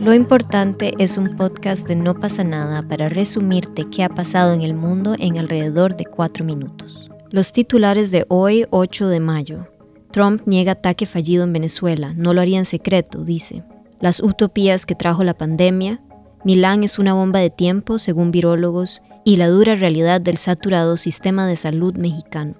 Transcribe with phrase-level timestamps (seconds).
[0.00, 4.62] Lo importante es un podcast de No pasa nada para resumirte qué ha pasado en
[4.62, 7.10] el mundo en alrededor de cuatro minutos.
[7.30, 9.68] Los titulares de hoy, 8 de mayo.
[10.12, 13.64] Trump niega ataque fallido en Venezuela, no lo haría en secreto, dice.
[14.00, 16.00] Las utopías que trajo la pandemia,
[16.44, 21.46] Milán es una bomba de tiempo, según virólogos, y la dura realidad del saturado sistema
[21.46, 22.54] de salud mexicano.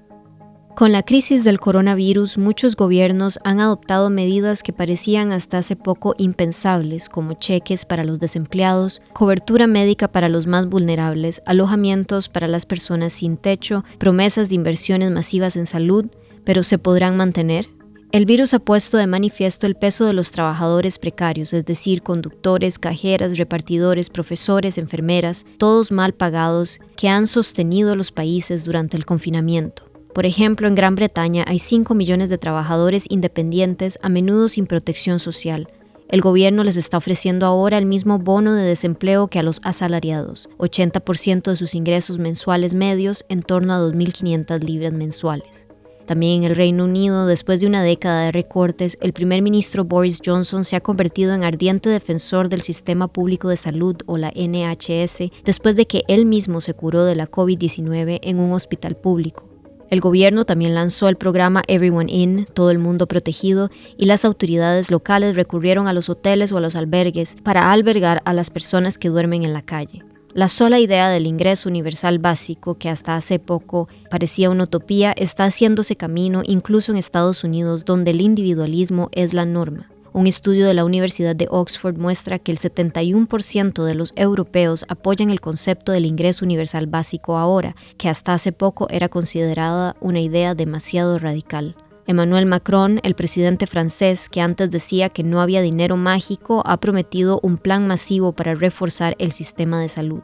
[0.77, 6.17] Con la crisis del coronavirus, muchos gobiernos han adoptado medidas que parecían hasta hace poco
[6.19, 12.67] impensables, como cheques para los desempleados, cobertura médica para los más vulnerables, alojamientos para las
[12.67, 16.07] personas sin techo, promesas de inversiones masivas en salud,
[16.43, 17.69] pero ¿se podrán mantener?
[18.11, 22.81] El virus ha puesto de manifiesto el peso de los trabajadores precarios, es decir, conductores,
[22.81, 29.94] cajeras, repartidores, profesores, enfermeras, todos mal pagados, que han sostenido los países durante el confinamiento.
[30.15, 35.19] Por ejemplo, en Gran Bretaña hay 5 millones de trabajadores independientes, a menudo sin protección
[35.19, 35.69] social.
[36.09, 40.49] El gobierno les está ofreciendo ahora el mismo bono de desempleo que a los asalariados,
[40.59, 45.67] 80% de sus ingresos mensuales medios en torno a 2.500 libras mensuales.
[46.07, 50.21] También en el Reino Unido, después de una década de recortes, el primer ministro Boris
[50.25, 55.31] Johnson se ha convertido en ardiente defensor del sistema público de salud o la NHS
[55.45, 59.54] después de que él mismo se curó de la COVID-19 en un hospital público.
[59.95, 64.91] El gobierno también lanzó el programa Everyone In, todo el mundo protegido, y las autoridades
[64.91, 69.09] locales recurrieron a los hoteles o a los albergues para albergar a las personas que
[69.09, 70.03] duermen en la calle.
[70.33, 75.45] La sola idea del ingreso universal básico, que hasta hace poco parecía una utopía, está
[75.45, 79.94] haciéndose camino incluso en Estados Unidos, donde el individualismo es la norma.
[80.15, 85.29] Un estudio de la Universidad de Oxford muestra que el 71% de los europeos apoyan
[85.31, 90.55] el concepto del ingreso universal básico ahora, que hasta hace poco era considerada una idea
[90.55, 91.75] demasiado radical.
[92.07, 97.41] Emmanuel Macron, el presidente francés que antes decía que no había dinero mágico, ha prometido
[97.43, 100.23] un plan masivo para reforzar el sistema de salud.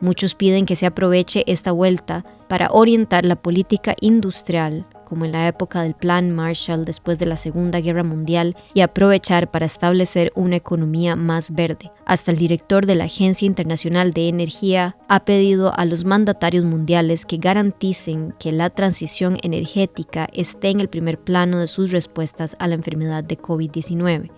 [0.00, 5.48] Muchos piden que se aproveche esta vuelta para orientar la política industrial como en la
[5.48, 10.56] época del Plan Marshall después de la Segunda Guerra Mundial, y aprovechar para establecer una
[10.56, 11.90] economía más verde.
[12.04, 17.24] Hasta el director de la Agencia Internacional de Energía ha pedido a los mandatarios mundiales
[17.24, 22.66] que garanticen que la transición energética esté en el primer plano de sus respuestas a
[22.66, 24.30] la enfermedad de COVID-19.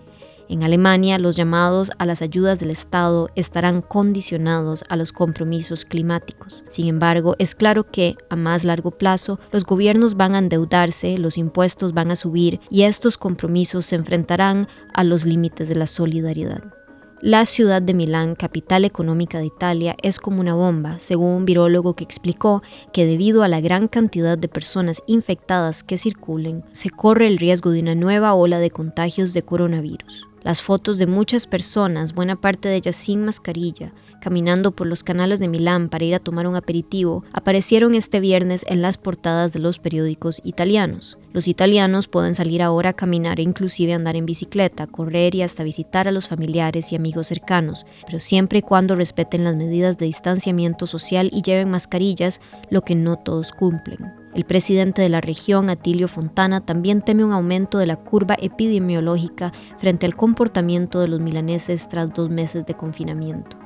[0.51, 6.65] En Alemania, los llamados a las ayudas del Estado estarán condicionados a los compromisos climáticos.
[6.67, 11.37] Sin embargo, es claro que, a más largo plazo, los gobiernos van a endeudarse, los
[11.37, 16.80] impuestos van a subir y estos compromisos se enfrentarán a los límites de la solidaridad.
[17.23, 21.95] La ciudad de Milán, capital económica de Italia, es como una bomba, según un virólogo
[21.95, 27.27] que explicó que debido a la gran cantidad de personas infectadas que circulen, se corre
[27.27, 30.27] el riesgo de una nueva ola de contagios de coronavirus.
[30.41, 35.39] Las fotos de muchas personas, buena parte de ellas sin mascarilla, caminando por los canales
[35.41, 39.59] de Milán para ir a tomar un aperitivo, aparecieron este viernes en las portadas de
[39.59, 41.17] los periódicos italianos.
[41.33, 45.63] Los italianos pueden salir ahora a caminar e inclusive andar en bicicleta, correr y hasta
[45.63, 50.05] visitar a los familiares y amigos cercanos, pero siempre y cuando respeten las medidas de
[50.05, 54.13] distanciamiento social y lleven mascarillas, lo que no todos cumplen.
[54.33, 59.51] El presidente de la región, Atilio Fontana, también teme un aumento de la curva epidemiológica
[59.77, 63.60] frente al comportamiento de los milaneses tras dos meses de confinamiento.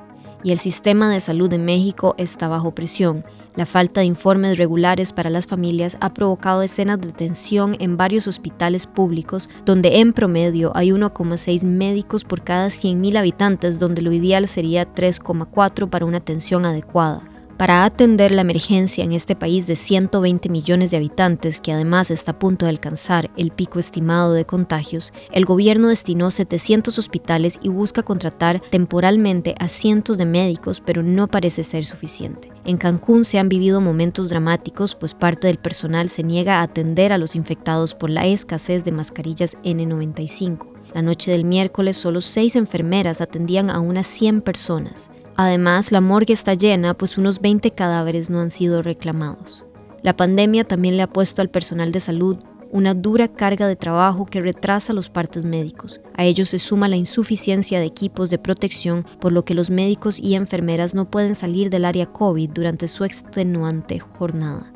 [0.45, 3.25] Y el sistema de salud de México está bajo presión.
[3.56, 8.28] La falta de informes regulares para las familias ha provocado escenas de tensión en varios
[8.28, 14.47] hospitales públicos, donde en promedio hay 1,6 médicos por cada 100.000 habitantes, donde lo ideal
[14.47, 17.23] sería 3,4 para una atención adecuada.
[17.58, 22.32] Para atender la emergencia en este país de 120 millones de habitantes, que además está
[22.32, 27.70] a punto de alcanzar el pico estimado de contagios, el gobierno destinó 700 hospitales y
[27.70, 32.52] busca contratar temporalmente a cientos de médicos, pero no parece ser suficiente.
[32.66, 37.14] En Cancún se han vivido momentos dramáticos, pues parte del personal se niega a atender
[37.14, 40.68] a los infectados por la escasez de mascarillas N95.
[40.94, 45.10] La noche del miércoles solo seis enfermeras atendían a unas 100 personas.
[45.38, 49.66] Además, la morgue está llena, pues unos 20 cadáveres no han sido reclamados.
[50.02, 52.38] La pandemia también le ha puesto al personal de salud
[52.72, 56.02] una dura carga de trabajo que retrasa los partes médicos.
[56.16, 60.20] A ello se suma la insuficiencia de equipos de protección, por lo que los médicos
[60.20, 64.75] y enfermeras no pueden salir del área COVID durante su extenuante jornada.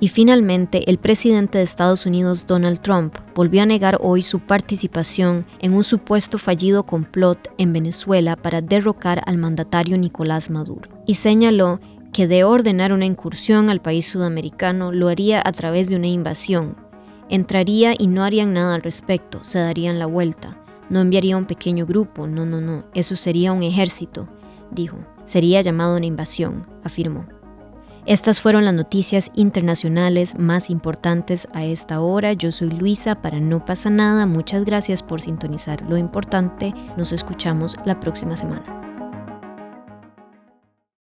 [0.00, 5.44] Y finalmente, el presidente de Estados Unidos, Donald Trump, volvió a negar hoy su participación
[5.60, 11.80] en un supuesto fallido complot en Venezuela para derrocar al mandatario Nicolás Maduro, y señaló
[12.12, 16.76] que de ordenar una incursión al país sudamericano lo haría a través de una invasión.
[17.28, 20.56] Entraría y no harían nada al respecto, se darían la vuelta.
[20.90, 24.28] No enviaría un pequeño grupo, no, no, no, eso sería un ejército,
[24.70, 24.96] dijo.
[25.24, 27.26] Sería llamado una invasión, afirmó.
[28.08, 32.32] Estas fueron las noticias internacionales más importantes a esta hora.
[32.32, 34.24] Yo soy Luisa para No pasa nada.
[34.24, 36.72] Muchas gracias por sintonizar lo importante.
[36.96, 38.77] Nos escuchamos la próxima semana.